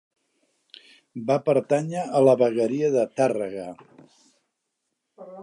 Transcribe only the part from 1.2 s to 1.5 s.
Va